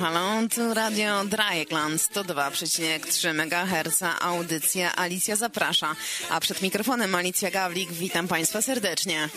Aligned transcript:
halo, 0.00 0.48
tu 0.48 0.74
Radio 0.74 1.24
Dreieckland 1.24 2.00
102,3 2.00 3.34
MHz, 3.34 4.02
audycja 4.20 4.96
Alicja 4.96 5.36
zaprasza, 5.36 5.96
a 6.30 6.40
przed 6.40 6.62
mikrofonem 6.62 7.14
Alicja 7.14 7.50
Gawlik, 7.50 7.92
witam 7.92 8.28
Państwa 8.28 8.62
serdecznie. 8.62 9.28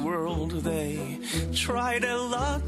World. 0.00 0.50
They 0.50 1.18
tried 1.54 2.04
a 2.04 2.18
lot 2.18 2.62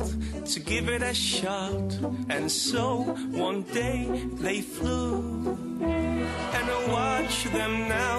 to 0.47 0.61
give 0.61 0.89
it 0.89 1.03
a 1.03 1.15
shot, 1.15 1.93
and 2.29 2.51
so 2.51 3.03
one 3.31 3.63
day 3.63 4.29
they 4.35 4.61
flew. 4.61 5.57
And 5.83 6.71
I 6.71 6.87
watch 6.89 7.45
them 7.45 7.89
now 7.89 8.19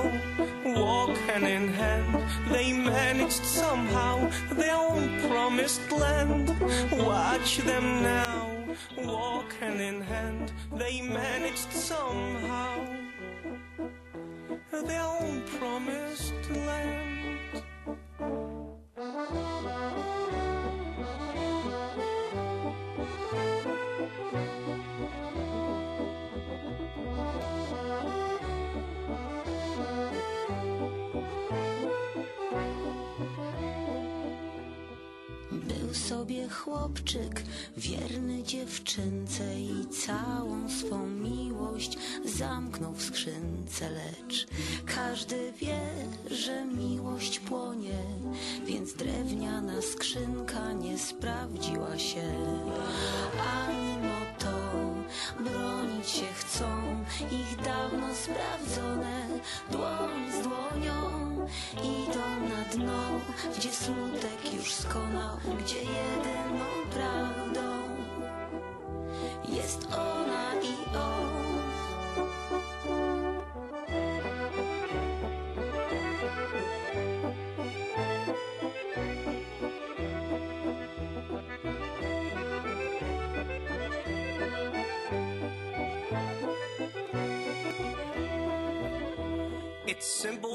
walk 0.65 1.15
hand 1.27 1.47
in 1.47 1.67
hand. 1.73 2.23
They 2.51 2.73
managed 2.73 3.45
somehow 3.45 4.29
their 4.51 4.75
own 4.75 5.19
promised 5.29 5.91
land. 5.91 6.49
Watch 6.91 7.57
them 7.59 8.03
now 8.03 8.49
walk 8.97 9.53
hand 9.59 9.81
in 9.81 10.01
hand. 10.01 10.51
They 10.73 11.01
managed 11.01 11.71
somehow 11.71 12.85
their 14.71 15.01
own 15.01 15.41
promised 15.59 16.33
land. 16.49 17.63
Był 18.95 19.03
sobie 35.93 36.49
chłopczyk, 36.49 37.43
wierny 37.77 38.43
dziewczynce 38.43 39.59
i 39.59 39.87
całą 39.87 40.69
swą 40.69 41.07
miłość 41.07 41.97
zamknął 42.25 42.93
w 42.93 43.03
skrzynce, 43.03 43.89
lecz 43.89 44.47
każdy 44.85 45.51
wie, 45.51 45.79
że 46.31 46.65
miłość 46.65 47.39
drewniana 47.39 47.62
skrzynka 49.83 50.73
nie 50.73 50.97
sprawdziła 50.97 51.97
się. 51.97 52.23
A 53.39 53.71
mimo 53.71 54.19
to 54.39 54.53
bronić 55.43 56.09
się 56.09 56.25
chcą 56.33 56.65
ich 57.31 57.61
dawno 57.65 58.07
sprawdzone 58.15 59.27
dłoń 59.71 60.31
z 60.31 60.43
dłonią 60.43 61.01
idą 61.73 62.49
na 62.49 62.63
dno, 62.73 63.03
gdzie 63.57 63.71
smutek 63.71 64.53
już 64.53 64.73
skonał, 64.73 65.37
gdzie 65.59 65.79
jedyną 65.79 66.65
prawdą 66.93 67.63
jest 69.49 69.87
ona 69.93 70.32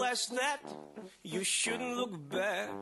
that. 0.08 0.60
You 1.22 1.44
shouldn't 1.44 1.96
look 1.98 2.30
back 2.30 2.72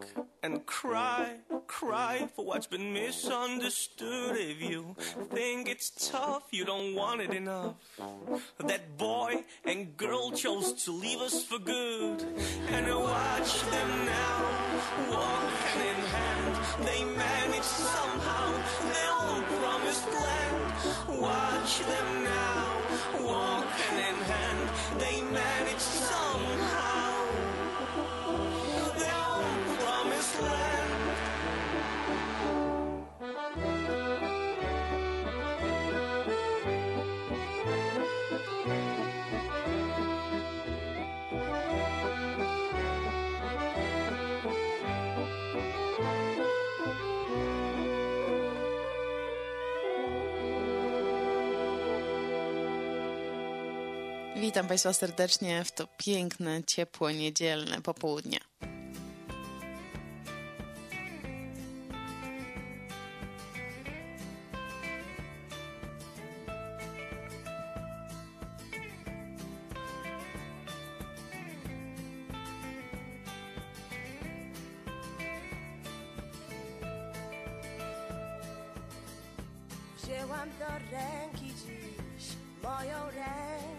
and 0.44 0.64
cry, 0.64 1.38
cry 1.66 2.28
for 2.36 2.44
what's 2.44 2.68
been 2.68 2.92
misunderstood. 2.92 4.36
If 4.36 4.62
you 4.62 4.94
think 5.30 5.68
it's 5.68 5.90
tough, 6.10 6.44
you 6.52 6.64
don't 6.64 6.94
want 6.94 7.22
it 7.22 7.34
enough. 7.34 7.74
That 8.58 8.96
boy 8.96 9.44
and 9.64 9.96
girl 9.96 10.30
chose 10.30 10.84
to 10.84 10.92
leave 10.92 11.18
us 11.18 11.42
for 11.42 11.58
good. 11.58 12.22
And 12.68 12.86
I 12.86 12.94
watch 12.94 13.60
them 13.74 13.90
now 14.06 14.38
walk 15.10 15.50
hand 15.74 15.98
in 15.98 16.04
hand. 16.14 16.86
They 16.86 17.04
manage 17.04 17.62
somehow 17.62 18.52
their 18.92 19.12
own 19.26 19.42
promised 19.58 20.06
land. 20.12 21.20
Watch 21.20 21.80
them 21.80 22.24
now 22.24 22.66
walk 23.20 23.64
hand 23.64 24.16
in 24.16 24.24
hand. 24.32 25.00
They 25.00 25.22
manage 25.22 25.80
somehow 25.80 26.55
Witam 54.46 54.68
Państwa 54.68 54.92
serdecznie 54.92 55.64
w 55.64 55.72
to 55.72 55.86
piękne, 55.98 56.64
ciepłe, 56.64 57.14
niedzielne 57.14 57.82
popołudnie. 57.82 58.38
Wzięłam 80.02 80.48
do 80.58 80.66
ręki 80.90 81.54
dziś 81.54 82.26
moją 82.62 83.04
rękę. 83.04 83.75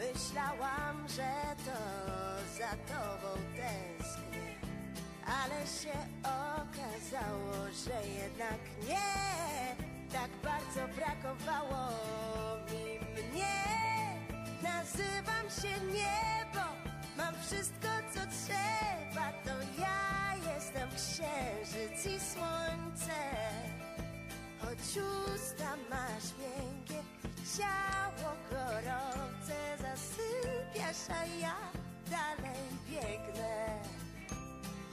Myślałam, 0.00 1.08
że 1.08 1.32
to 1.66 1.78
za 2.58 2.70
tobą 2.94 3.42
tęsknię, 3.56 4.54
ale 5.26 5.66
się 5.66 5.96
okazało, 6.22 7.54
że 7.84 8.08
jednak 8.08 8.60
nie. 8.88 9.76
Tak 10.12 10.30
bardzo 10.42 10.94
brakowało 10.96 11.88
mi 12.70 12.98
mnie. 13.12 13.56
Nazywam 14.62 15.50
się 15.62 15.80
niebo, 15.86 16.64
mam 17.16 17.34
wszystko 17.46 17.88
co 18.14 18.20
trzeba. 18.20 19.32
To 19.44 19.80
ja 19.80 20.54
jestem 20.54 20.88
księżyc 20.88 22.06
i 22.06 22.20
słońce. 22.20 23.20
Choć 24.60 24.96
usta 24.96 25.76
masz 25.90 26.24
miękkie, 26.40 27.02
ciało 27.56 28.32
gorące 28.50 29.56
Zasypiasz, 29.82 31.10
a 31.10 31.26
ja 31.26 31.56
dalej 32.10 32.66
biegnę. 32.88 33.78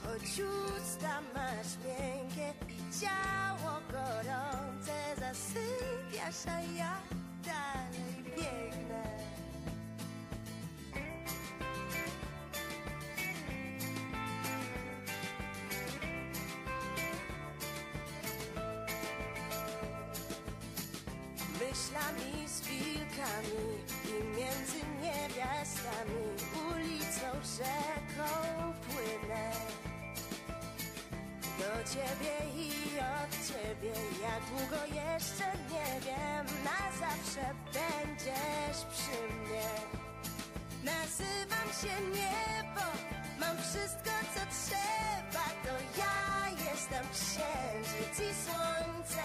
Choć 0.02 0.40
usta 0.40 1.20
masz 1.34 1.72
miękkie 1.84 2.52
i 2.68 3.00
ciało 3.00 3.80
gorące 3.90 4.94
Zasypiasz, 5.20 6.46
a 6.46 6.60
ja 6.60 6.92
dalej 7.44 8.24
biegnę 8.36 9.27
i 23.18 24.24
między 24.24 24.80
niewiastami 25.02 26.22
ulicą, 26.70 27.26
rzeką 27.56 28.32
płynę. 28.88 29.52
Do 31.58 31.84
ciebie 31.94 32.34
i 32.56 32.70
od 32.98 33.48
ciebie 33.48 33.92
Jak 34.22 34.42
długo 34.48 34.84
jeszcze 34.84 35.44
nie 35.70 36.00
wiem 36.00 36.46
Na 36.64 36.92
zawsze 37.00 37.54
będziesz 37.64 38.84
przy 38.92 39.34
mnie 39.34 39.68
Nazywam 40.84 41.68
się 41.80 42.02
niebo 42.10 42.80
Mam 43.40 43.56
wszystko 43.56 44.10
co 44.34 44.40
trzeba 44.40 45.44
To 45.64 46.00
ja 46.00 46.70
jestem 46.70 47.04
księżyc 47.12 48.20
i 48.20 48.34
słońce 48.44 49.22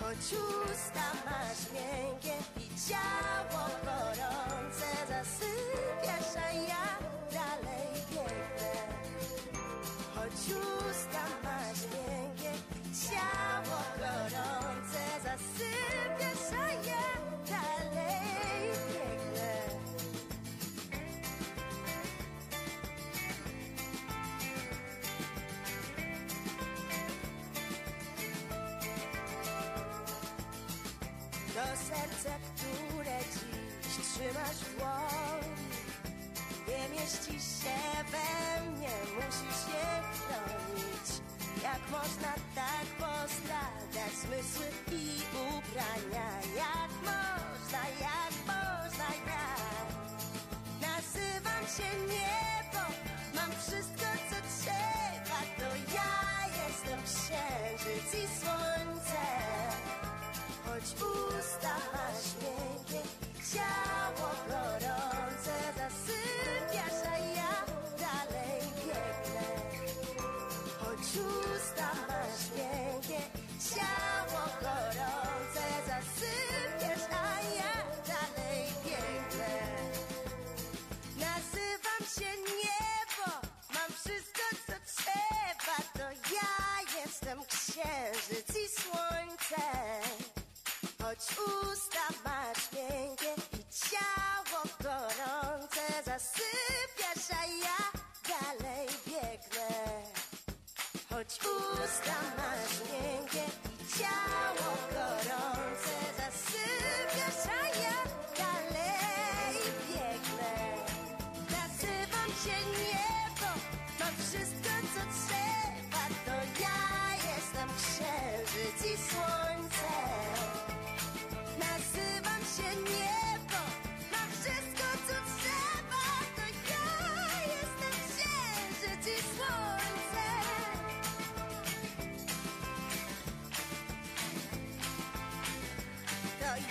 Choć 0.00 0.32
usta 0.64 1.06
masz 1.24 1.72
miękkie 1.74 2.34
i 2.56 2.88
ciało 2.88 3.64
gorące 3.84 4.86
Zasypiasz, 5.08 6.36
a 6.36 6.52
ja 6.52 7.09
To 31.60 31.66
serce, 31.66 32.32
które 32.56 33.18
dziś 33.82 34.06
trzymasz 34.08 34.60
w 34.64 34.76
dłoni. 34.76 35.56
Nie 36.68 36.88
mieści 36.88 37.32
się 37.32 37.80
we 38.12 38.70
mnie, 38.70 38.96
musisz 39.14 39.62
je 39.74 39.86
chronić. 40.16 41.06
Jak 41.62 41.82
można 41.90 42.32
tak 42.54 42.86
postawiać 42.98 44.12
zmysły 44.22 44.66
i 44.92 45.20
ubrania? 45.48 46.30
Jak 46.56 46.92
można, 47.04 47.82
jak 48.08 48.34
można, 48.46 49.08
jak 49.26 49.88
Nazywam 50.80 51.64
się 51.76 51.90
niebo, 52.00 52.82
mam 53.34 53.50
wszystko 53.52 54.06
co 54.30 54.36
trzeba. 54.56 55.38
To 55.58 55.76
ja 55.94 56.12
jestem 56.46 57.00
księżyc 57.02 58.14
i 58.14 58.44
słońce 58.44 58.69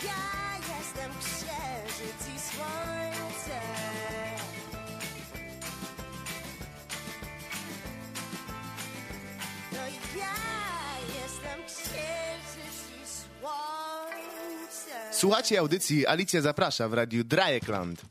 ja 0.05 0.77
jestem 0.77 1.11
księżyc 1.19 2.35
i 2.35 2.39
słońce 2.39 3.59
To 9.71 9.75
ja 10.19 10.35
jestem 11.21 11.59
księżyc 11.65 12.77
i 13.03 13.07
słońce 13.07 15.19
Słuchacie 15.19 15.59
audycji 15.59 16.07
Alicja 16.07 16.41
Zaprasza 16.41 16.89
w 16.89 16.93
radiu 16.93 17.23
Drajekland. 17.23 18.01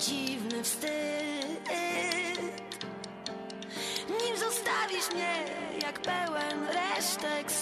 Dziwny 0.00 0.62
wstyd. 0.64 1.70
Nim 4.08 4.36
zostawisz 4.36 5.10
mnie 5.14 5.44
jak 5.82 6.00
pełen 6.00 6.66
resztek 6.66 7.52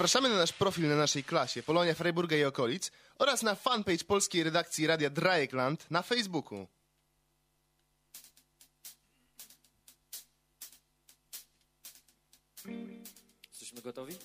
Zapraszamy 0.00 0.28
na 0.28 0.36
nasz 0.36 0.52
profil 0.52 0.88
na 0.88 0.96
naszej 0.96 1.24
klasie 1.24 1.62
Polonia 1.62 1.94
Freiburga 1.94 2.36
i 2.36 2.44
okolic 2.44 2.90
oraz 3.18 3.42
na 3.42 3.54
fanpage 3.54 4.04
polskiej 4.04 4.42
redakcji 4.42 4.86
Radia 4.86 5.10
Dreieckland 5.10 5.90
na 5.90 6.02
Facebooku. 6.02 6.66
Jesteśmy 13.50 13.82
gotowi? 13.82 14.16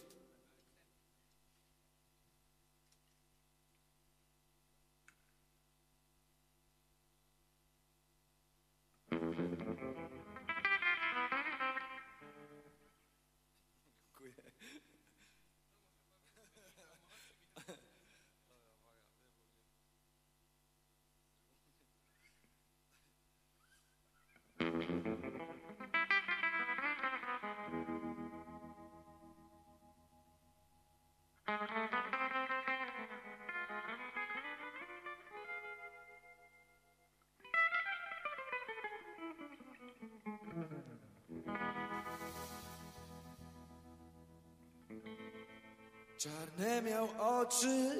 Czarne 46.17 46.81
miał 46.81 47.07
oczy, 47.19 47.91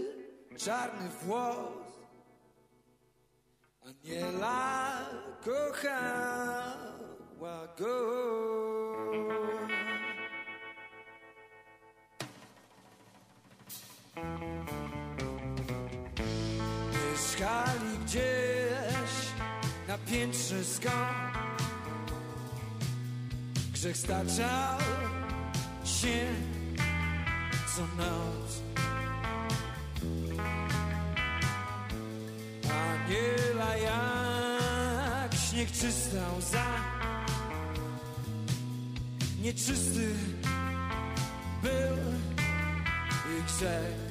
czarny 0.57 1.09
włos. 1.09 1.85
Aniela 3.85 5.09
kochała 5.45 6.34
skąd 20.75 21.35
Grzech 23.73 23.97
staczał 23.97 24.79
się 25.85 26.25
co 27.75 27.81
noc 27.81 28.61
Aniela 32.63 33.77
jak 33.77 35.35
śnieg 35.35 35.71
czysta 35.71 36.33
łza 36.37 36.65
Nieczysty 39.41 40.13
był 41.63 41.97
ich 43.37 43.45
grzech. 43.45 44.05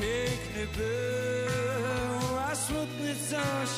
Piękny 0.00 0.66
był, 0.76 1.17
coś. 3.38 3.70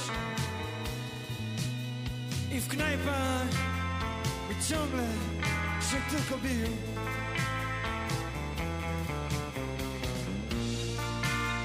I 2.53 2.61
w 2.61 2.69
knajpach 2.69 3.49
i 4.51 4.69
ciągle 4.69 5.07
się 5.91 5.97
tylko 6.11 6.43
bił 6.43 6.77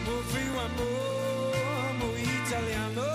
Mówiła 0.06 0.68
mu, 0.78 0.92
mój 2.00 2.22
Italiano. 2.22 3.10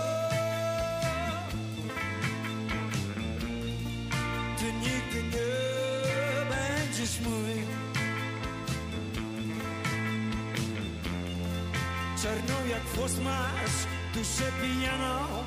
Ty 4.58 4.72
nigdy 4.72 5.36
nie 5.36 6.46
będziesz 6.50 7.20
mój. 7.20 7.66
Czarną 12.22 12.68
jak 12.70 12.82
włos 12.82 13.18
masz, 13.18 13.89
duszę 14.20 14.52
pijaną 14.62 15.44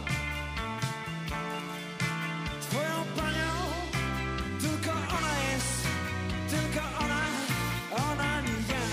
Twoją 2.61 3.05
panią 3.15 3.53
Tylko 4.61 4.91
ona 4.91 5.33
jest 5.51 5.87
Tylko 6.49 6.81
ona 6.99 7.23
Ona 8.09 8.41
nie 8.41 8.57
ja 8.73 8.85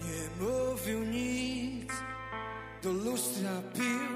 Nie 0.00 0.44
mówił 0.44 1.04
nic 1.04 1.92
Do 2.82 2.92
lustra 2.92 3.50
pił. 3.74 4.08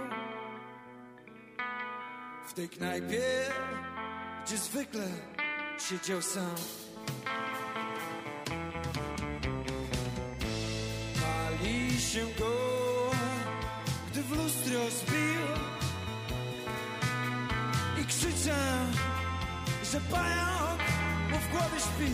W 2.48 2.52
tej 2.52 2.68
knajpie 2.68 3.22
Gdzie 4.44 4.58
zwykle 4.58 5.08
Siedział 5.78 6.22
sam. 6.22 6.83
Że 19.94 20.00
pająk 20.00 20.80
mu 21.30 21.38
w 21.38 21.50
głowie 21.50 21.80
śpi. 21.80 22.12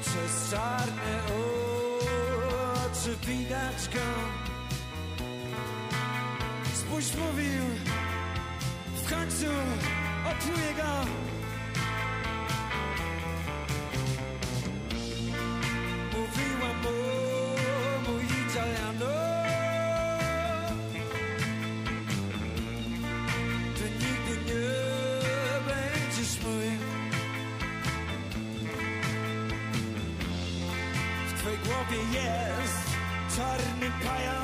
Przez 0.00 0.50
czarne 0.50 1.20
oczy 2.84 3.16
widać 3.26 3.88
go 3.94 4.06
Spójrz 6.74 7.16
mówił 7.16 7.62
W 8.96 9.10
końcu 9.10 9.46
opluję 10.30 10.74
go 10.76 11.33
Tabii 31.88 32.00
yes 32.16 32.72
Czarny 33.36 33.90
pajac 34.02 34.43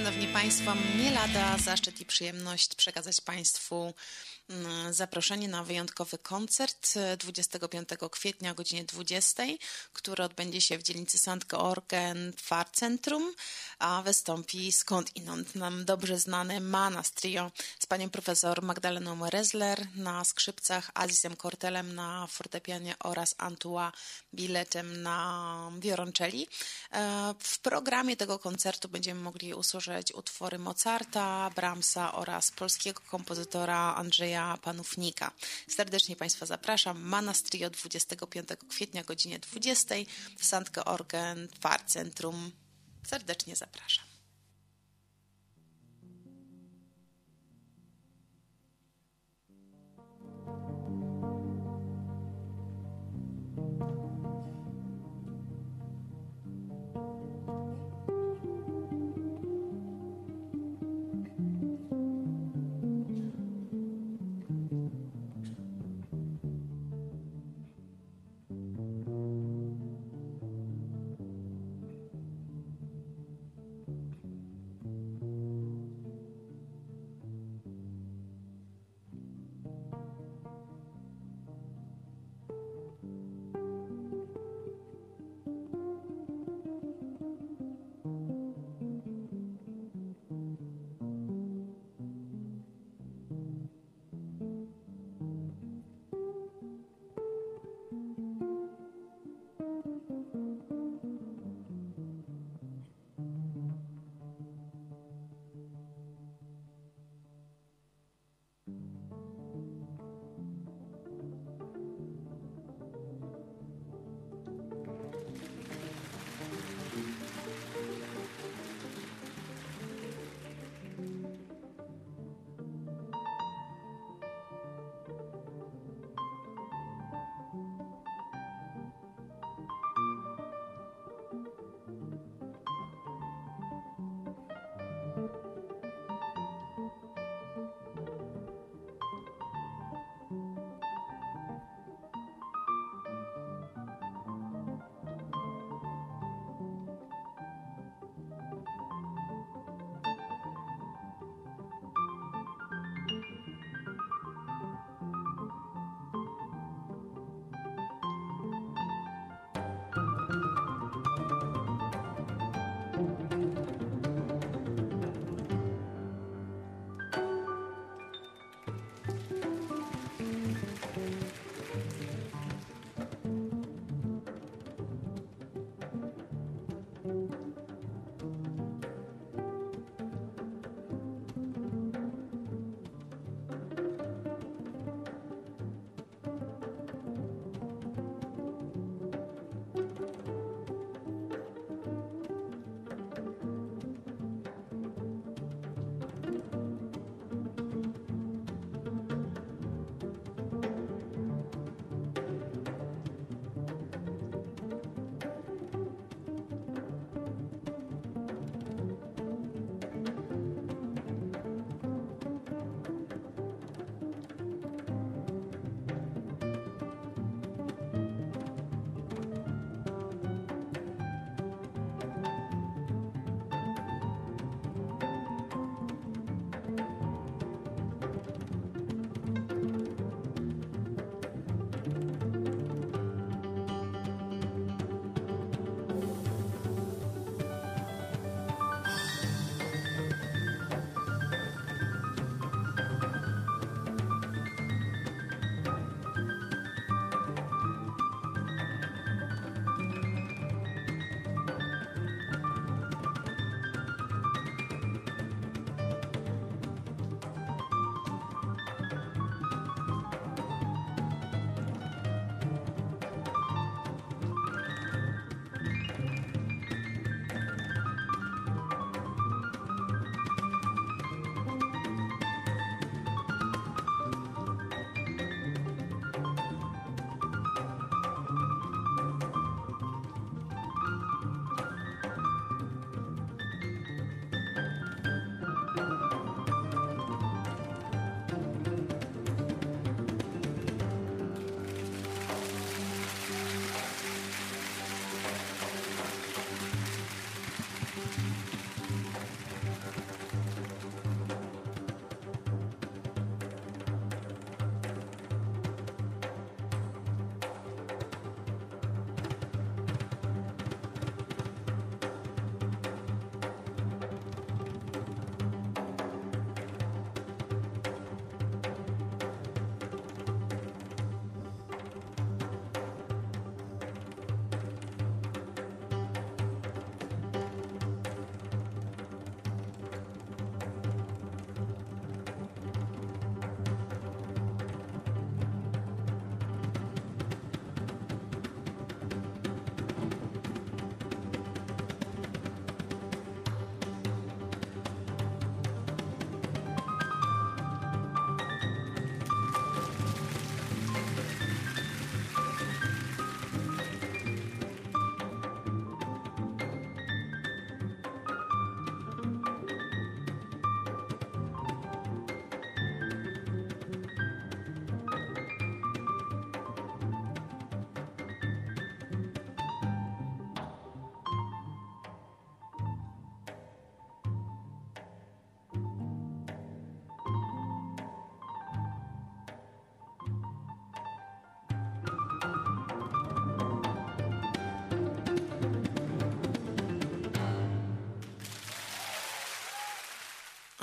Szanowni 0.00 0.26
Państwo, 0.26 0.74
mnie 0.74 1.10
lada 1.10 1.58
zaszczyt 1.58 2.00
i 2.00 2.06
przyjemność 2.06 2.74
przekazać 2.74 3.20
Państwu 3.20 3.94
mm, 4.50 4.92
zaproszenie 4.92 5.48
na 5.48 5.64
wyjątkowy 5.64 6.18
koncert 6.18 6.92
e, 6.96 7.16
25 7.16 7.88
kwietnia 8.10 8.50
o 8.50 8.54
godzinie 8.54 8.84
20, 8.84 9.42
który 9.92 10.24
odbędzie 10.24 10.60
się 10.60 10.78
w 10.78 10.82
dzielnicy 10.82 11.18
St. 11.18 11.46
Georgen 11.48 12.32
w 12.32 12.70
Centrum, 12.72 13.34
a 13.78 14.02
wystąpi 14.02 14.72
skądinąd 14.72 15.54
nam 15.54 15.84
dobrze 15.84 16.18
znane 16.18 16.60
Manas 16.60 17.10
Trio 17.10 17.50
z 17.78 17.86
panią 17.86 18.10
profesor 18.10 18.62
Magdaleną 18.62 19.30
Rezler 19.30 19.86
na 19.94 20.24
skrzypcach, 20.24 20.90
Azizem 20.94 21.36
Kortelem 21.36 21.94
na 21.94 22.26
fortepianie 22.26 22.94
oraz 22.98 23.34
Antua 23.38 23.92
Biletem 24.34 25.02
na 25.02 25.72
wiolonczeli. 25.78 26.48
E, 26.92 27.34
W 27.38 27.58
programie 27.58 28.16
tego 28.16 28.38
koncertu 28.38 28.88
będziemy 28.88 29.20
mogli 29.20 29.54
usłyszeć 29.54 30.14
utwory 30.14 30.58
Mozarta, 30.58 31.50
Brahmsa 31.56 32.12
oraz 32.12 32.50
polskiego 32.50 33.00
kompozytora 33.10 33.94
Andrzeja 33.94 34.39
Panównika. 34.62 35.32
Serdecznie 35.68 36.16
Państwa 36.16 36.46
zapraszam. 36.46 37.00
Manas 37.00 37.42
Trio 37.42 37.70
25 37.70 38.48
kwietnia 38.68 39.00
o 39.00 39.04
godzinie 39.04 39.38
20 39.38 39.94
w 40.38 40.44
St. 40.44 40.70
Georgen 40.72 41.48
Centrum. 41.86 42.52
Serdecznie 43.06 43.56
zapraszam. 43.56 44.09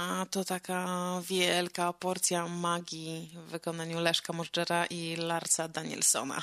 A 0.10 0.26
to 0.26 0.46
taka 0.46 0.88
wielka 1.30 1.94
porcja 1.94 2.48
magii 2.48 3.30
w 3.34 3.52
wykonaniu 3.52 4.00
Leszka 4.00 4.34
Możdżera 4.34 4.86
i 4.86 5.16
Larsa 5.16 5.68
Danielsona. 5.68 6.42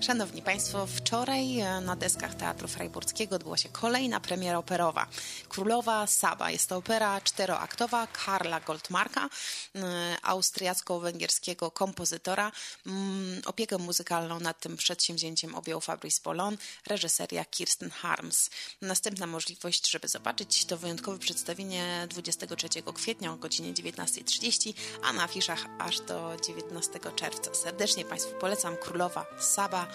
Szanowni 0.00 0.42
Państwo, 0.42 0.86
wczoraj 0.86 1.60
e, 1.60 1.80
na 1.80 1.96
deskach 1.96 2.34
Teatru 2.34 2.68
Freiburskiego 2.68 3.36
odbyła 3.36 3.56
się 3.56 3.68
kolejna 3.68 4.20
premiera 4.20 4.58
operowa. 4.58 5.06
Królowa 5.48 6.06
Saba. 6.06 6.50
Jest 6.50 6.68
to 6.68 6.76
opera 6.76 7.20
czteroaktowa 7.20 8.06
Karla 8.06 8.60
Goldmarka, 8.60 9.28
e, 9.74 10.16
austriacko-węgierskiego 10.22 11.70
kompozytora. 11.70 12.52
Mm, 12.86 13.42
Opiekę 13.46 13.78
muzykalną 13.78 14.40
nad 14.40 14.60
tym 14.60 14.76
przedsięwzięciem 14.76 15.54
objął 15.54 15.80
Fabrice 15.80 16.20
Bolon, 16.24 16.56
reżyseria 16.86 17.44
Kirsten 17.44 17.90
Harms. 17.90 18.50
Następna 18.82 19.26
możliwość, 19.26 19.90
żeby 19.90 20.08
zobaczyć 20.08 20.64
to 20.64 20.76
wyjątkowe 20.76 21.18
przedstawienie 21.18 22.06
23 22.10 22.68
kwietnia 22.94 23.32
o 23.32 23.36
godzinie 23.36 23.72
19.30, 23.74 24.74
a 25.02 25.12
na 25.12 25.22
afiszach 25.22 25.66
aż 25.78 26.00
do 26.00 26.36
19 26.46 27.00
czerwca. 27.16 27.54
Serdecznie 27.54 28.04
Państwu 28.04 28.34
polecam 28.40 28.76
Królowa 28.76 29.26
Saba, 29.40 29.87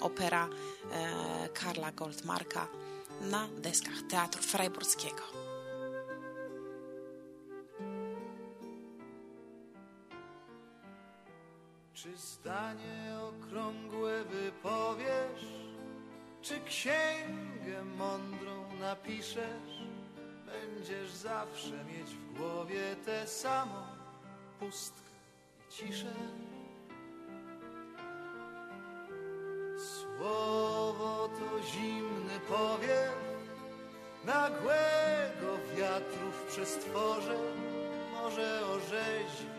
opera 0.00 0.48
e, 0.92 1.48
Karla 1.48 1.92
Goldmarka 1.92 2.68
na 3.20 3.48
deskach 3.48 4.02
Teatru 4.10 4.42
Freiburskiego. 4.42 5.22
Czy 11.94 12.16
zdanie 12.16 13.18
okrągłe 13.20 14.24
wypowiesz? 14.24 15.44
Czy 16.42 16.60
księgę 16.60 17.84
mądrą 17.96 18.76
napiszesz? 18.80 19.82
Będziesz 20.46 21.10
zawsze 21.10 21.84
mieć 21.84 22.10
w 22.10 22.38
głowie 22.38 22.96
tę 23.04 23.26
samą 23.26 23.82
pustkę 24.60 25.10
i 25.60 25.72
ciszę. 25.72 26.12
Słowo 30.18 31.28
to 31.28 31.62
zimny 31.62 32.40
powiew 32.48 33.14
nagłego 34.24 35.58
wiatru 35.76 36.30
w 36.32 36.52
przestworze 36.52 37.36
może 38.12 38.66
orzeźwić 38.66 39.58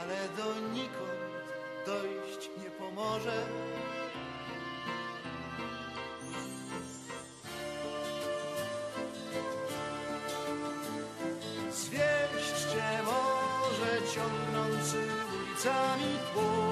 ale 0.00 0.16
donikąd 0.36 1.26
dojść 1.86 2.50
nie 2.62 2.70
pomoże. 2.70 3.46
Zwieść 11.70 12.66
może 13.04 14.12
ciągnący 14.14 14.96
ulicami 15.32 16.18
tłum. 16.32 16.65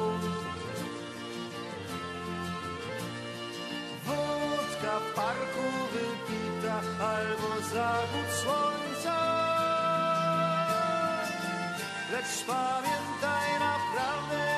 W 4.95 5.15
parku 5.15 5.67
wypita 5.93 6.77
albo 7.01 7.61
zachód 7.75 8.29
słońca. 8.43 9.17
Lecz 12.13 12.45
pamiętaj, 12.47 13.59
naprawdę 13.59 14.54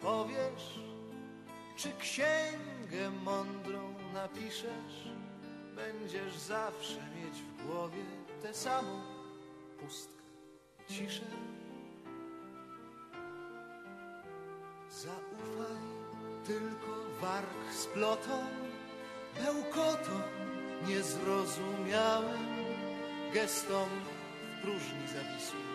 wypowiesz? 0.00 0.80
Czy 1.76 1.88
księgę 1.98 3.10
mądrą 3.24 3.94
napiszesz? 4.14 5.08
Będziesz 5.76 6.38
zawsze 6.38 6.94
mieć 6.94 7.42
w 7.42 7.66
głowie 7.66 8.02
tę 8.42 8.54
samą 8.54 9.00
pustkę, 9.80 10.22
i 10.88 10.92
ciszę. 10.92 11.22
Zaufaj 14.90 15.76
tylko 16.46 17.20
warg 17.20 17.74
splotą, 17.74 18.44
bełkotom 19.44 20.22
niezrozumiałym, 20.88 22.46
gestom 23.34 23.88
w 24.58 24.62
próżni 24.62 25.08
zawisłym 25.08 25.70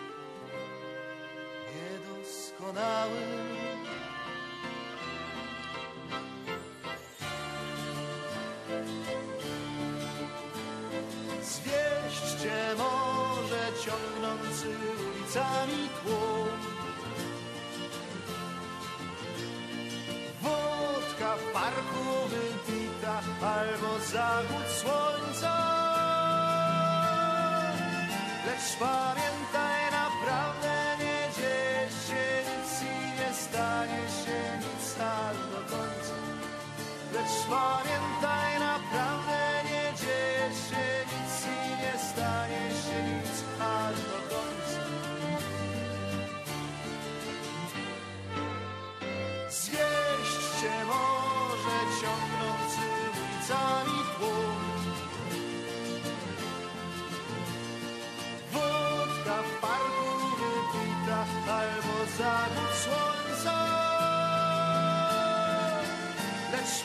niedoskonałym. 1.76 3.75
Ulicami 14.68 15.88
tłum. 15.98 16.58
Wódka 20.42 21.36
w 21.36 21.52
parku 21.52 22.04
wypita 22.30 23.20
albo 23.42 23.90
zachód 24.12 24.68
słońca. 24.80 25.54
Lecz 28.46 28.68
pamiętaj, 28.78 29.80
naprawdę 29.90 30.74
nie 30.98 31.20
dzieje 31.36 31.88
się 32.06 32.24
nic 32.48 32.82
i 32.82 32.94
nie 33.18 33.34
stanie 33.34 34.02
się 34.20 34.40
nic 34.58 34.86
aż 35.00 35.36
do 35.52 35.60
końca. 35.76 36.14
Lecz 37.14 37.36
pamiętaj, 37.50 38.05
Cię 50.60 50.84
może 50.84 51.78
ciągnący 52.00 52.86
ulicami 53.12 53.98
tłum. 54.18 54.56
Wódka 58.52 59.42
w 59.42 59.60
parku 59.60 60.36
wypita 60.38 61.24
albo 61.52 61.96
zachód 62.18 62.72
słońca. 62.84 63.56
Lecz 66.52 66.84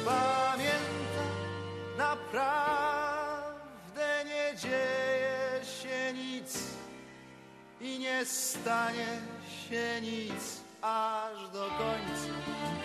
Lecz 0.00 0.06
pamiętaj, 0.06 1.26
naprawdę 1.98 4.24
nie 4.24 4.56
dzieje 4.56 5.60
się 5.64 6.12
nic 6.12 6.58
i 7.80 7.98
nie 7.98 8.26
stanie 8.26 9.20
się 9.68 10.00
nic 10.00 10.60
aż 10.82 11.48
do 11.52 11.68
końca. 11.68 12.79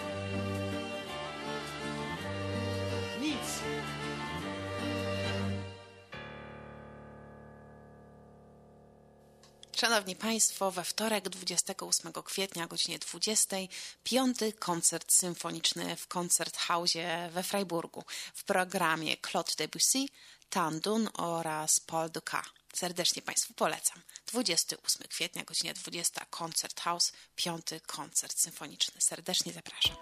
Szanowni 9.75 10.15
Państwo, 10.15 10.71
we 10.71 10.83
wtorek 10.83 11.29
28 11.29 12.13
kwietnia 12.13 12.65
o 12.65 12.67
godzinie 12.67 12.99
20 12.99 13.57
piąty 14.03 14.53
koncert 14.53 15.11
symfoniczny 15.11 15.95
w 15.95 16.07
Koncerthausie 16.07 17.29
we 17.31 17.43
Freiburgu 17.43 18.03
w 18.33 18.43
programie 18.43 19.17
Claude 19.17 19.51
Debussy, 19.57 20.05
Tandun 20.49 21.09
oraz 21.13 21.79
Paul 21.79 22.09
Dukas. 22.09 22.45
Serdecznie 22.73 23.21
Państwu 23.21 23.53
polecam. 23.53 24.01
28 24.27 25.07
kwietnia, 25.07 25.43
godzina 25.43 25.73
20, 25.73 26.25
Koncerthaus, 26.29 27.11
piąty 27.35 27.79
koncert 27.79 28.39
symfoniczny. 28.39 29.01
Serdecznie 29.01 29.53
zapraszam. 29.53 29.95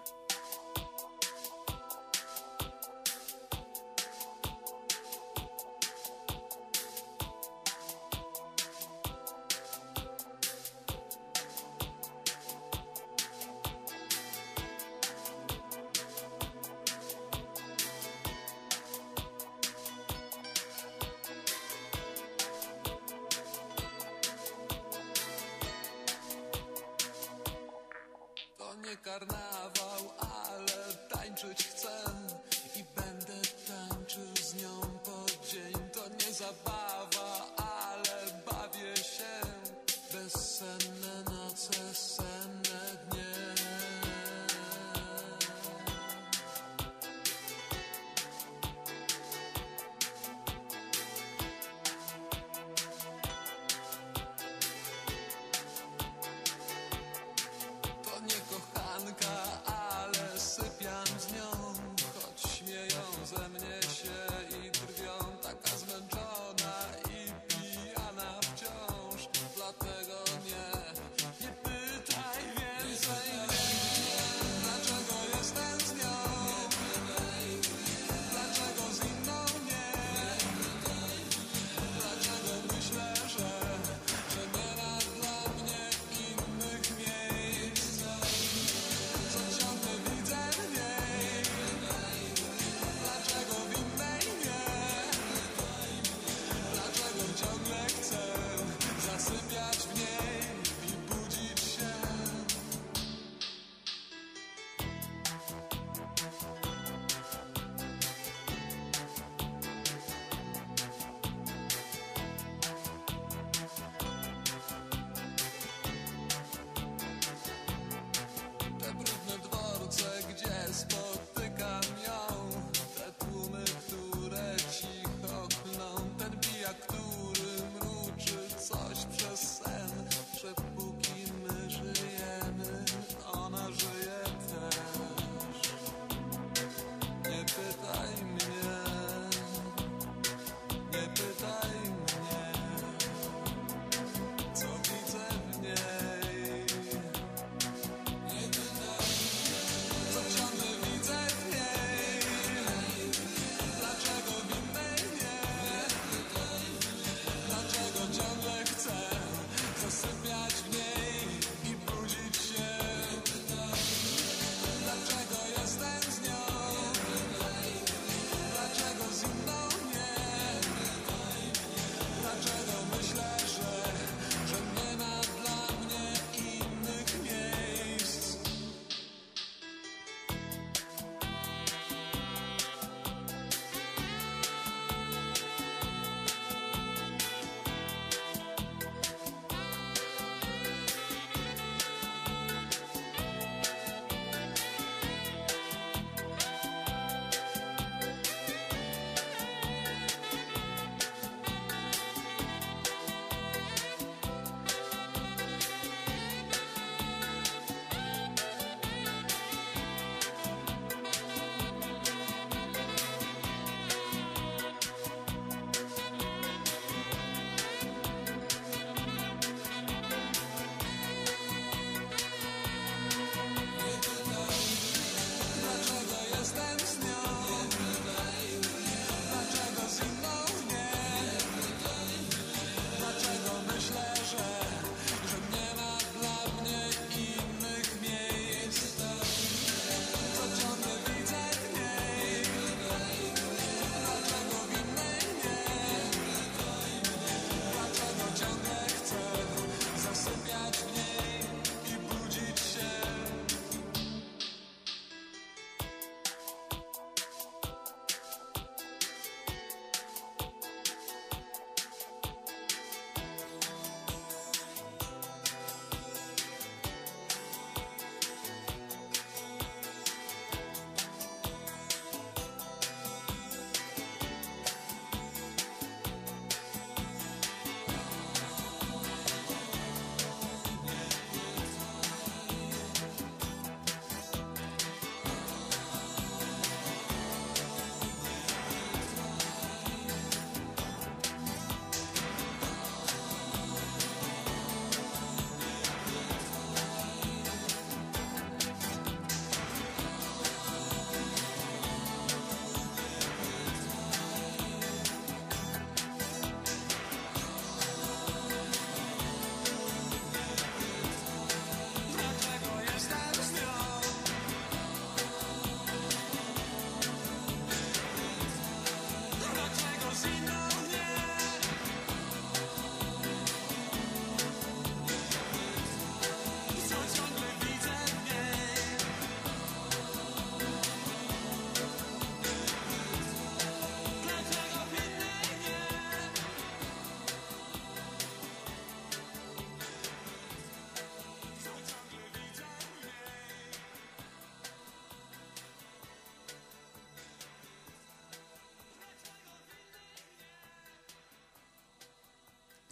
To 36.62 36.83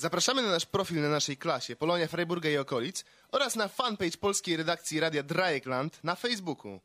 Zapraszamy 0.03 0.43
na 0.43 0.51
nasz 0.51 0.67
profil 0.67 1.03
na 1.03 1.09
naszej 1.09 1.37
klasie 1.37 1.77
Polonia 1.77 2.09
Freiburga 2.09 2.51
i 2.51 2.57
okolic 2.57 3.05
oraz 3.33 3.57
na 3.57 3.69
fanpage 3.69 4.19
polskiej 4.21 4.57
redakcji 4.57 5.01
Radia 5.01 5.23
Dreieckland 5.23 6.05
na 6.05 6.15
Facebooku. 6.15 6.81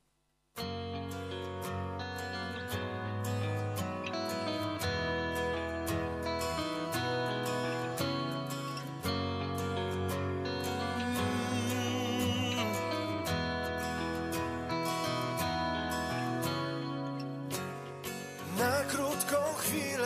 Na 18.57 18.83
krótką 18.89 19.37
chwilę 19.57 19.96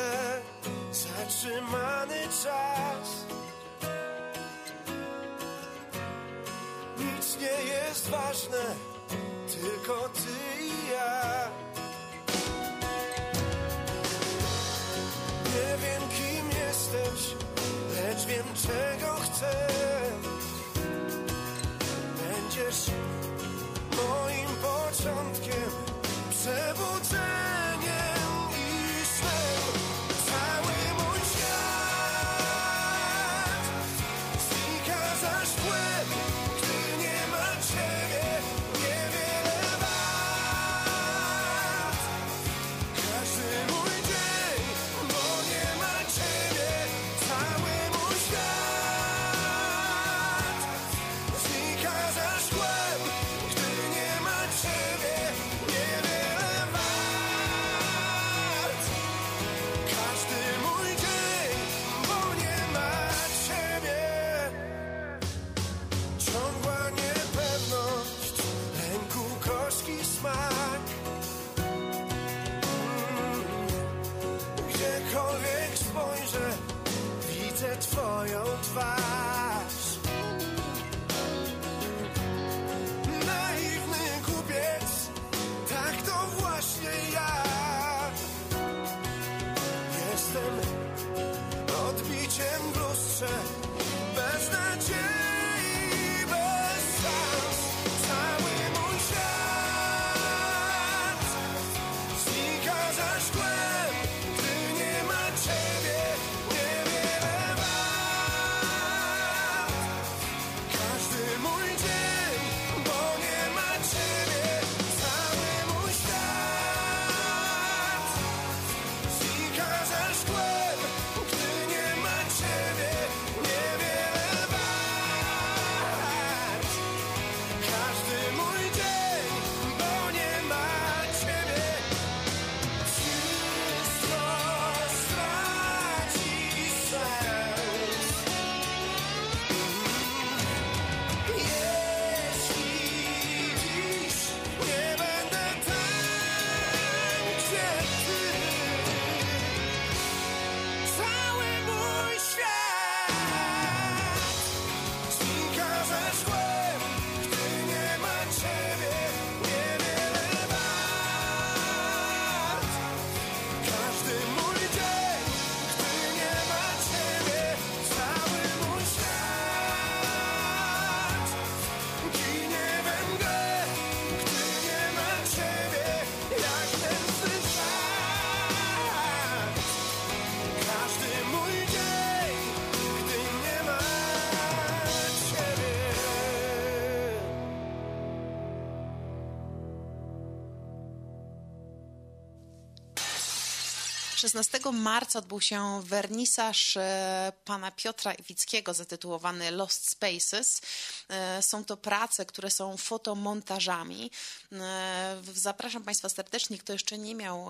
16 194.22 194.60
marca 194.74 195.20
odbył 195.20 195.42
się 195.42 195.82
wernisaż 195.84 196.78
e, 196.78 197.34
pana 197.46 197.72
Piotra 197.72 198.14
Iwickiego 198.14 198.74
zatytułowany 198.74 199.52
Lost 199.52 199.90
Spaces. 199.90 200.62
E, 201.10 201.42
Są 201.42 201.66
to 201.66 201.78
prace, 201.78 202.26
które 202.26 202.52
są 202.52 202.78
fotomontażami. 202.78 204.12
E, 204.52 205.22
Zapraszam 205.34 205.84
Państwa 205.84 206.10
serdecznie, 206.10 206.58
kto 206.58 206.74
jeszcze 206.74 206.98
nie 206.98 207.16
miał 207.16 207.50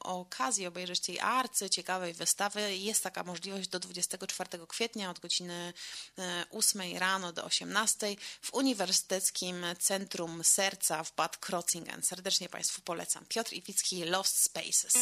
okazji 0.00 0.66
obejrzeć 0.66 1.00
tej 1.00 1.20
arcy, 1.20 1.70
ciekawej 1.70 2.14
wystawy. 2.14 2.76
Jest 2.76 3.02
taka 3.02 3.24
możliwość 3.24 3.68
do 3.68 3.80
24 3.80 4.66
kwietnia 4.68 5.10
od 5.10 5.20
godziny 5.20 5.72
e, 6.18 6.44
8 6.50 6.98
rano 6.98 7.32
do 7.32 7.44
18 7.44 8.16
w 8.42 8.54
Uniwersyteckim 8.54 9.64
Centrum 9.78 10.44
Serca 10.44 11.04
w 11.04 11.14
Bad 11.14 11.36
Krozingen. 11.36 12.02
Serdecznie 12.02 12.48
Państwu 12.48 12.82
polecam. 12.82 13.24
Piotr 13.28 13.52
Iwicki, 13.52 14.04
Lost 14.04 14.42
Spaces. 14.42 14.92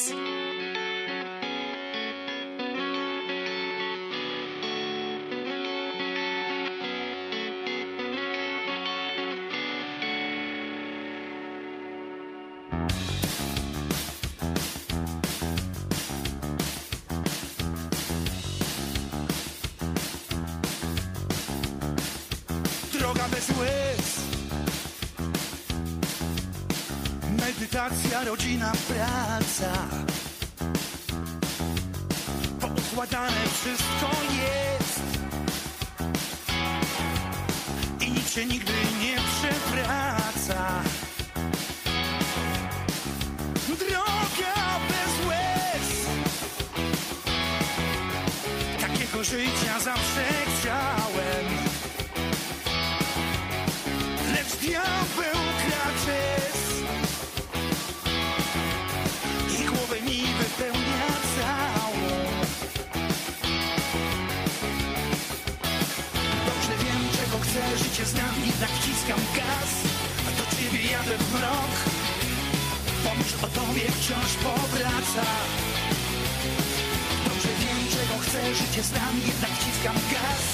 Rodzina, 28.25 28.73
praca. 28.89 29.73
Poukładane 32.61 33.41
wszystko 33.55 34.11
jest. 34.33 35.01
I 38.01 38.11
nic 38.11 38.31
się 38.31 38.47
nigdy 38.47 38.73
nie 39.01 39.17
przewraca. 39.17 40.83
Droga 43.79 44.79
bez 44.89 45.27
łez. 45.27 46.07
Takiego 48.81 49.25
życia 49.25 49.81
zawsze 49.81 50.50
gaz, 69.61 69.73
a 70.27 70.31
do 70.39 70.45
ciebie 70.57 70.91
jadę 70.91 71.19
w 71.19 71.35
mrok. 71.35 71.75
Pomyśl 73.05 73.37
o 73.43 73.49
tobie 73.49 73.87
wciąż 73.91 74.33
powraca. 74.45 75.27
Dobrze 77.25 77.49
wiem, 77.61 77.81
czego 77.95 78.15
chcę, 78.23 78.55
życie 78.55 78.83
znam, 78.83 79.15
jednak 79.27 79.51
wciskam 79.59 79.97
gaz, 80.13 80.45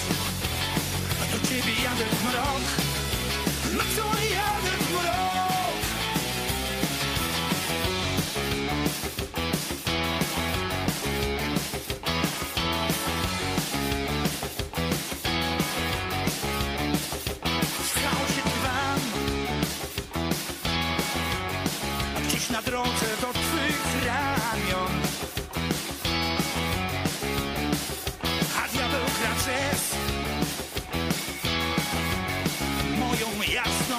a 1.23 1.25
do 1.33 1.39
ciebie 1.49 1.75
jadę 1.85 2.05
w 2.17 2.25
mrok. 2.25 2.65
Na 3.79 3.85
co 3.97 4.07
jadę 4.35 4.56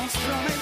comes 0.07 0.15
from 0.23 0.45
it. 0.45 0.56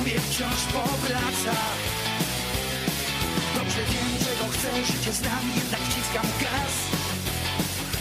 Tobie 0.00 0.20
wciąż 0.20 0.62
powraca. 0.72 1.56
Dobrze 3.54 3.82
wiem, 3.90 4.18
czego 4.18 4.50
chcę, 4.52 4.84
życie 4.84 5.12
znam 5.12 5.44
jednak 5.56 5.80
wciskam 5.80 6.26
gaz. 6.40 6.74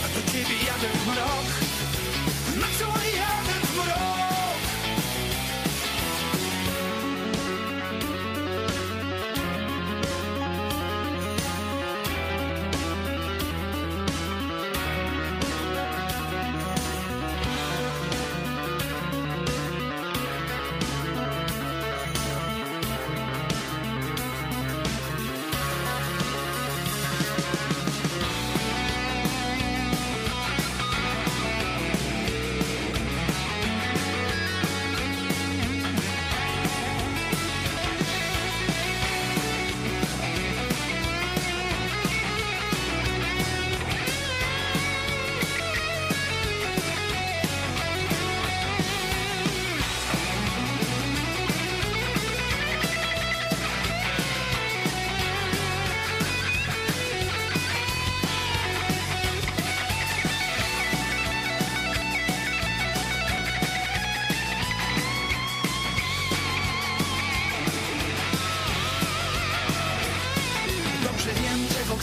A 0.05 0.07
do 0.07 0.31
ciebie 0.31 0.55
jadę 0.67 0.87
w 0.93 1.07
mrok 1.07 1.68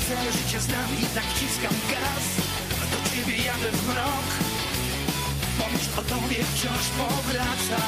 chcę, 0.06 0.32
życie 0.32 0.60
znam 0.60 0.88
i 1.02 1.06
tak 1.14 1.24
wciskam 1.24 1.74
gaz. 1.90 2.24
Do 2.92 2.98
ciebie 3.10 3.36
jadę 3.44 3.70
w 3.72 3.88
mrok. 3.88 4.28
Pomyśl 5.58 5.90
o 6.00 6.02
tobie 6.02 6.44
wciąż 6.44 6.84
powraca. 6.98 7.80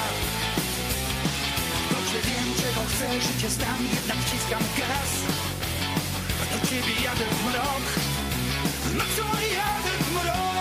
Dobrze 1.91 2.19
wiem, 2.27 2.49
czego 2.61 2.81
chcę, 2.91 3.07
życie 3.21 3.51
znam 3.51 3.79
jednak 3.95 4.19
wciskam 4.19 4.62
gaz. 4.79 5.11
Do 6.53 6.66
ciebie 6.69 6.95
jadę 7.05 7.25
w 7.25 7.45
mrok. 7.45 7.87
Na 8.99 9.05
co 9.16 9.25
jadę 9.55 9.93
w 10.05 10.12
mrok? 10.12 10.58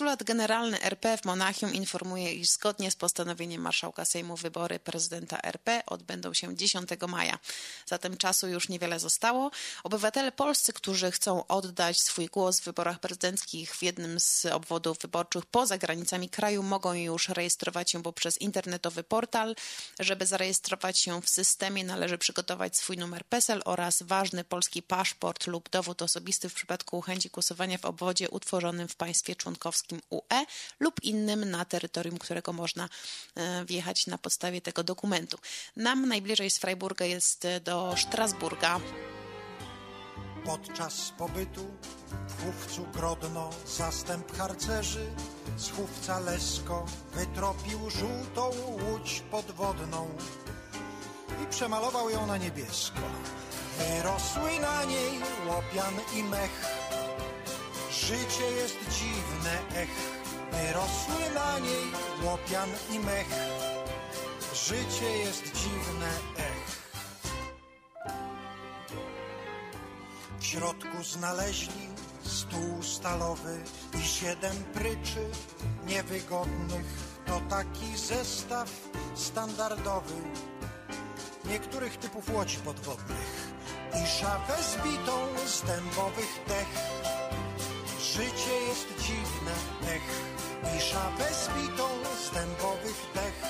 Konsulat 0.00 0.24
Generalny 0.24 0.78
RP 1.00 1.16
w 1.16 1.24
Monachium 1.24 1.74
informuje, 1.74 2.32
iż 2.32 2.48
zgodnie 2.48 2.90
z 2.90 2.96
postanowieniem 2.96 3.62
marszałka 3.62 4.04
Sejmu 4.04 4.36
wybory 4.36 4.78
prezydenta 4.78 5.42
RP 5.42 5.82
odbędą 5.86 6.34
się 6.34 6.56
10 6.56 6.90
maja. 7.08 7.38
Zatem 7.86 8.16
czasu 8.16 8.48
już 8.48 8.68
niewiele 8.68 9.00
zostało. 9.00 9.50
Obywatele 9.84 10.32
polscy, 10.32 10.72
którzy 10.72 11.10
chcą 11.10 11.46
oddać 11.46 12.00
swój 12.00 12.26
głos 12.26 12.60
w 12.60 12.64
wyborach 12.64 13.00
prezydenckich 13.00 13.76
w 13.76 13.82
jednym 13.82 14.20
z 14.20 14.46
obwodów 14.46 14.98
wyborczych 14.98 15.46
poza 15.46 15.78
granicami 15.78 16.28
kraju, 16.28 16.62
mogą 16.62 16.92
już 16.92 17.28
rejestrować 17.28 17.90
się 17.90 18.02
poprzez 18.02 18.40
internetowy 18.40 19.02
portal. 19.02 19.56
Żeby 19.98 20.26
zarejestrować 20.26 20.98
się 20.98 21.22
w 21.22 21.28
systemie, 21.30 21.84
należy 21.84 22.18
przygotować 22.18 22.76
swój 22.76 22.96
numer 22.96 23.24
PESEL 23.24 23.62
oraz 23.64 24.02
ważny 24.02 24.44
polski 24.44 24.82
paszport 24.82 25.46
lub 25.46 25.70
dowód 25.70 26.02
osobisty 26.02 26.48
w 26.48 26.54
przypadku 26.54 27.00
chęci 27.00 27.30
głosowania 27.30 27.78
w 27.78 27.84
obwodzie 27.84 28.30
utworzonym 28.30 28.88
w 28.88 28.96
państwie 28.96 29.36
członkowskim 29.36 30.00
UE 30.10 30.46
lub 30.80 30.89
innym 31.02 31.50
na 31.50 31.64
terytorium, 31.64 32.18
którego 32.18 32.52
można 32.52 32.88
e, 33.34 33.64
wjechać 33.64 34.06
na 34.06 34.18
podstawie 34.18 34.60
tego 34.60 34.82
dokumentu. 34.84 35.38
Nam 35.76 36.08
najbliżej 36.08 36.50
z 36.50 36.58
Freiburga 36.58 37.04
jest 37.04 37.44
e, 37.44 37.60
do 37.60 37.94
Strasburga. 37.96 38.80
Podczas 40.44 41.12
pobytu 41.18 41.66
w 42.28 42.44
Chówcu 42.44 42.86
Grodno 42.92 43.50
zastęp 43.66 44.36
harcerzy 44.36 45.06
z 45.56 45.70
Chówca 45.70 46.20
Lesko 46.20 46.86
wytropił 47.14 47.90
żółtą 47.90 48.50
łódź 48.66 49.22
podwodną 49.30 50.08
i 51.44 51.46
przemalował 51.46 52.10
ją 52.10 52.26
na 52.26 52.36
niebiesko. 52.36 53.00
Wyrosły 53.78 54.60
na 54.60 54.84
niej 54.84 55.20
łopian 55.48 55.94
i 56.16 56.22
mech. 56.22 56.66
Życie 57.90 58.50
jest 58.56 58.76
dziwne, 58.90 59.58
ech. 59.76 60.19
Wyrosły 60.52 61.34
na 61.34 61.58
niej 61.58 61.92
łopian 62.24 62.68
i 62.90 62.98
mech. 62.98 63.28
Życie 64.54 65.18
jest 65.18 65.42
dziwne, 65.42 66.10
ech. 66.38 66.80
W 70.38 70.44
środku 70.44 71.02
znaleźli 71.02 71.88
stół 72.22 72.82
stalowy 72.82 73.60
i 74.00 74.08
siedem 74.08 74.56
pryczy 74.74 75.30
niewygodnych. 75.86 76.86
To 77.26 77.40
taki 77.48 77.96
zestaw 77.96 78.70
standardowy 79.14 80.14
niektórych 81.44 81.96
typów 81.96 82.34
łodzi 82.34 82.56
podwodnych 82.56 83.52
i 84.04 84.06
szafę 84.20 84.62
zbitą 84.62 85.12
z 85.46 85.62
dębowych 85.62 86.40
dech. 86.48 86.68
Życie 88.00 88.54
jest 88.68 88.86
dziwne, 88.98 89.52
ech, 89.94 90.02
i 90.76 90.80
szafę 90.80 91.34
zbitą 91.34 91.88
z 92.24 92.30
dębowych 92.30 93.06
dech. 93.14 93.42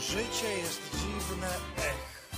Życie 0.00 0.58
jest 0.58 0.80
dziwne, 0.92 1.48
ech. 1.76 2.28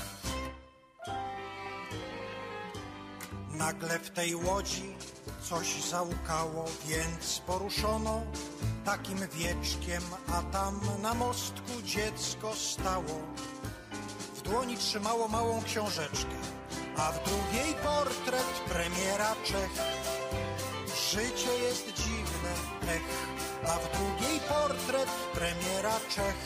Nagle 3.50 3.98
w 3.98 4.10
tej 4.10 4.34
łodzi 4.34 4.94
coś 5.42 5.82
załkało, 5.82 6.64
więc 6.86 7.38
poruszono 7.46 8.22
takim 8.84 9.18
wieczkiem, 9.18 10.02
a 10.32 10.42
tam 10.42 10.80
na 11.02 11.14
mostku 11.14 11.82
dziecko 11.84 12.54
stało. 12.54 13.20
W 14.34 14.42
dłoni 14.42 14.76
trzymało 14.76 15.28
małą 15.28 15.62
książeczkę, 15.62 16.36
a 16.96 17.12
w 17.12 17.24
drugiej 17.24 17.74
portret 17.74 18.52
premiera 18.68 19.34
Czech. 19.44 19.70
Życie 21.10 21.54
jest 21.62 21.86
dziwne, 21.86 22.52
ech, 22.94 23.37
a 23.66 23.78
w 23.78 23.98
drugiej 23.98 24.40
portret 24.40 25.08
premiera 25.34 26.00
Czech. 26.08 26.36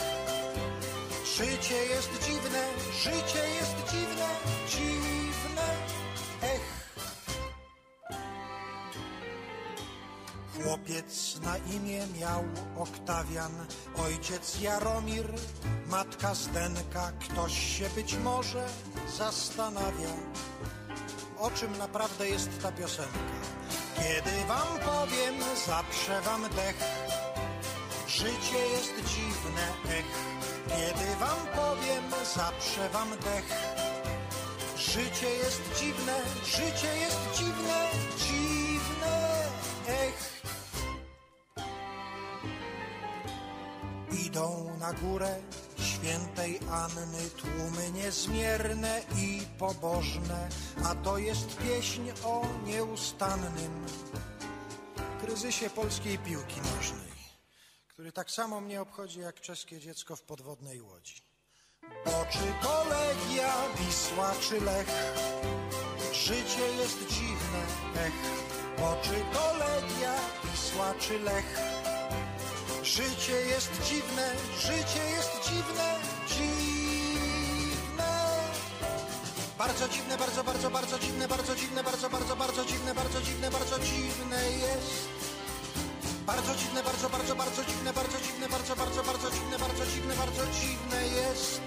Życie 1.37 1.87
jest 1.87 2.11
dziwne, 2.27 2.63
życie 2.93 3.49
jest 3.49 3.77
dziwne, 3.91 4.29
dziwne, 4.69 5.67
ech. 6.43 6.83
Chłopiec 10.55 11.41
na 11.41 11.57
imię 11.57 12.07
miał 12.21 12.45
Oktawian, 12.79 13.67
ojciec 14.07 14.61
Jaromir, 14.61 15.35
matka 15.87 16.35
Zdenka. 16.35 17.13
Ktoś 17.21 17.79
się 17.79 17.91
być 17.91 18.15
może 18.15 18.67
zastanawia, 19.19 20.13
o 21.39 21.51
czym 21.51 21.79
naprawdę 21.79 22.29
jest 22.29 22.63
ta 22.63 22.73
piosenka. 22.73 23.19
Kiedy 23.97 24.45
wam 24.49 24.79
powiem, 24.79 25.35
zaprze 25.67 26.21
wam 26.21 26.43
dech. 26.43 26.77
Życie 28.23 28.59
jest 28.59 28.95
dziwne, 28.95 29.67
ech. 29.99 30.05
Kiedy 30.69 31.17
wam 31.17 31.39
powiem, 31.55 32.05
zaprze 32.35 32.89
wam 32.89 33.09
dech. 33.11 33.49
Życie 34.77 35.29
jest 35.29 35.63
dziwne, 35.81 36.21
życie 36.45 36.97
jest 36.97 37.19
dziwne, 37.39 37.89
dziwne, 38.19 39.45
ech. 39.89 40.43
Idą 44.27 44.77
na 44.81 44.93
górę 44.93 45.37
świętej 45.79 46.61
Anny 46.71 47.31
tłumy 47.37 47.91
niezmierne 47.91 49.01
i 49.17 49.43
pobożne, 49.59 50.49
a 50.85 50.95
to 50.95 51.19
jest 51.19 51.57
pieśń 51.57 52.03
o 52.25 52.47
nieustannym 52.67 53.87
kryzysie 55.21 55.71
polskiej 55.71 56.19
piłki 56.19 56.61
nożnej, 56.61 57.12
który 58.03 58.13
tak 58.13 58.31
samo 58.31 58.61
mnie 58.61 58.81
obchodzi 58.81 59.21
jak 59.21 59.41
czeskie 59.41 59.81
dziecko 59.81 60.17
w 60.17 60.23
podwodnej 60.23 60.81
łodzi. 60.81 61.23
Bo 62.05 62.27
czy 62.31 62.39
to 62.63 62.85
Legia, 62.85 63.55
Wisła 63.79 64.33
czy 64.41 64.61
Lech, 64.61 64.89
życie 66.13 66.67
jest 66.79 66.99
dziwne, 67.09 67.63
ech. 67.97 68.13
Bo 68.79 68.97
czy 69.03 69.35
to 69.35 69.57
Legia, 69.57 70.15
Wisła 70.45 70.95
czy 71.01 71.19
Lech, 71.19 71.59
Życie 72.83 73.33
jest 73.33 73.71
dziwne, 73.89 74.35
życie 74.59 75.05
jest 75.17 75.49
dziwne, 75.49 75.97
dziwne. 76.29 78.11
Bardzo 79.59 79.89
dziwne, 79.89 80.19
bardzo, 80.19 80.45
bardzo, 80.45 80.71
bardzo 80.71 80.99
dziwne, 80.99 81.29
bardzo 81.29 81.57
dziwne, 81.57 81.85
bardzo, 81.85 82.11
bardzo, 82.11 82.37
bardzo 82.37 82.65
dziwne, 82.65 82.95
bardzo 82.95 83.23
dziwne, 83.23 83.51
bardzo 83.51 83.79
dziwne 83.79 84.51
jest. 84.51 85.22
Bardzo 86.27 86.55
dziwne, 86.55 86.83
bardzo, 86.83 87.09
bardzo, 87.11 87.35
bardzo 87.35 87.65
dziwne, 87.65 87.93
bardzo 87.93 88.19
dziwne, 88.21 88.49
bardzo, 88.49 88.77
bardzo, 88.77 89.03
bardzo 89.03 89.31
dziwne, 89.31 89.59
bardzo 89.59 89.87
dziwne, 89.87 90.15
bardzo 90.15 90.43
dziwne 90.47 90.99
jest. 91.19 91.61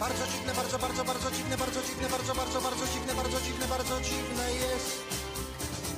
Bardzo 0.00 0.26
dziwne, 0.26 0.54
bardzo, 0.54 0.78
bardzo, 0.78 1.04
bardzo 1.04 1.30
dziwne, 1.30 1.56
bardzo 1.58 1.82
dziwne, 1.82 2.08
bardzo, 2.08 2.34
bardzo, 2.34 2.60
bardzo 2.60 2.86
dziwne, 2.92 3.14
bardzo 3.14 3.40
dziwne, 3.40 3.66
bardzo 3.68 4.00
dziwne 4.00 4.44
jest. 4.62 4.90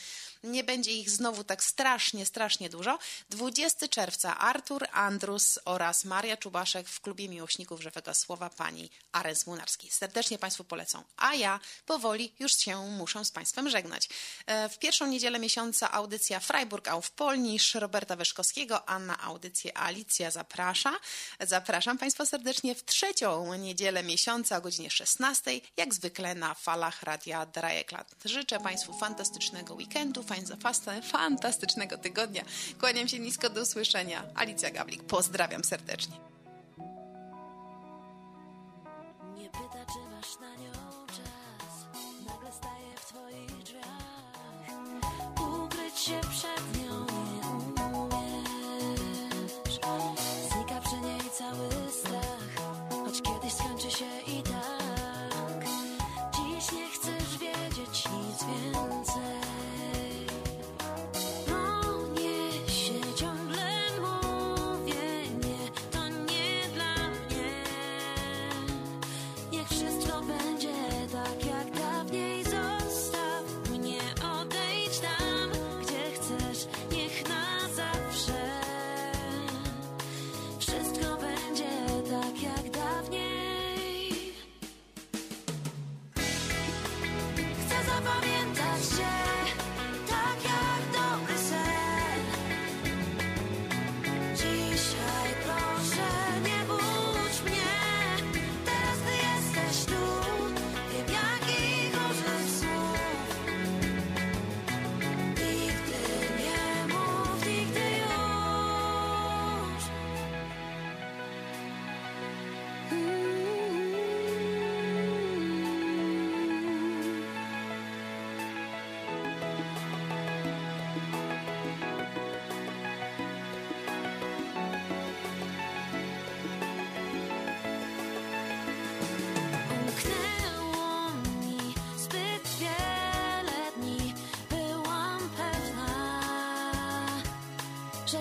nie 0.52 0.64
będzie 0.64 0.92
ich 0.92 1.10
znowu 1.10 1.44
tak 1.44 1.64
strasznie, 1.64 2.26
strasznie 2.26 2.70
dużo. 2.70 3.00
20 3.30 3.88
czerwca 3.88 4.38
Artur 4.38 4.88
Andrus 4.92 5.60
oraz 5.66 6.06
Maria 6.06 6.38
Czubaszek 6.38 6.90
w 6.90 7.02
klubie 7.02 7.30
miłośników 7.30 7.82
żywego 7.82 8.14
słowa 8.14 8.50
pani 8.50 8.90
Arens-Młynarskiej. 9.12 9.92
Serdecznie 9.92 10.40
Państwu 10.40 10.64
polecą. 10.64 11.04
A 11.18 11.36
ja 11.36 11.60
powoli 11.86 12.34
już 12.40 12.58
się 12.58 12.78
muszę 12.88 13.26
z 13.26 13.32
Państwem 13.32 13.70
żegnać. 13.70 14.10
E, 14.46 14.70
W 14.70 14.80
pierwszą 14.80 15.08
niedzielę 15.08 15.40
miesiąca 15.40 15.92
audycja 15.92 16.40
Freiburg 16.40 16.88
auf 16.88 17.12
Polnisch 17.12 17.76
Roberta 17.76 18.16
Wyszkowskiego, 18.16 18.90
a 18.90 19.00
na 19.00 19.20
audycję 19.22 19.78
Alicja 19.78 20.32
zaprasza. 20.32 20.94
Zapraszam 21.40 21.98
Państwa 21.98 22.26
serdecznie 22.26 22.76
w 22.76 22.86
trzecią 22.86 23.54
niedzielę 23.54 24.04
miesiąca 24.04 24.58
o 24.58 24.62
godzinie 24.62 24.90
16, 24.92 25.62
jak 25.78 25.94
zwykle 25.94 26.36
na 26.36 26.54
falach 26.54 27.04
Radia 27.04 27.46
Dreieckland. 27.46 28.16
Życzę 28.26 28.60
Państwu 28.60 28.94
fantastycznego 29.00 29.74
weekendu, 29.74 30.24
Państwa 30.38 31.02
fantastycznego 31.02 31.98
tygodnia. 31.98 32.44
Kłaniam 32.80 33.08
się 33.08 33.20
nisko 33.20 33.50
do 33.50 33.62
usłyszenia. 33.62 34.24
Alicja 34.36 34.72
Gawlik, 34.72 35.04
pozdrawiam 35.04 35.64
serdecznie. 35.64 36.16
Nie 39.36 39.50
pyta, 39.50 39.86
czy 39.94 40.00
masz 40.16 40.40
na 40.42 40.56
nią 40.56 40.72
czas, 41.08 41.86
nagle 42.28 42.52
staje 42.52 42.98
w 42.98 43.06
Twoich 43.06 43.64
drzwiach. 43.64 43.88
Ukryć 45.64 46.00
się 46.00 46.22
przed 46.22 46.78
nią 46.82 47.06
nie 47.36 47.88
umiesz. 47.98 48.48
Znika 50.52 50.82
przy 50.82 50.96
niej 51.02 51.32
cały 51.38 51.70
strach, 51.92 52.56
choć 52.90 53.22
kiedyś 53.22 53.54
skończy 53.54 53.92
się 53.92 54.22
i 54.28 54.37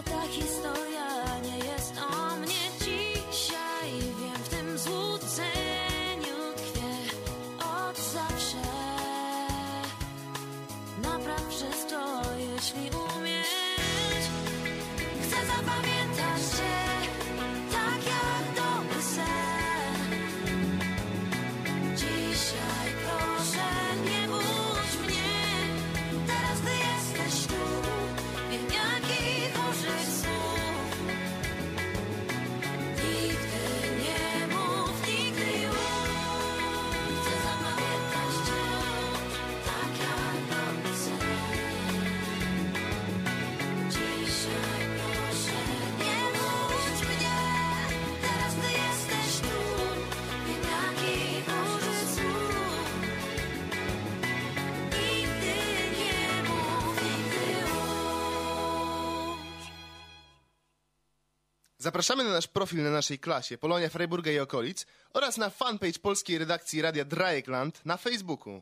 Like 0.07 0.41
jest 0.41 0.66
Zapraszamy 61.87 62.24
na 62.24 62.30
nasz 62.30 62.47
profil 62.47 62.82
na 62.82 62.91
naszej 62.91 63.18
klasie 63.18 63.59
Polonia 63.59 63.89
Freiburga 63.89 64.30
i 64.30 64.39
okolic 64.39 64.87
oraz 65.12 65.37
na 65.37 65.51
fanpage 65.51 65.99
polskiej 66.03 66.39
redakcji 66.39 66.82
Radia 66.82 67.05
Dreieckland 67.05 67.80
na 67.84 67.97
Facebooku. 67.97 68.55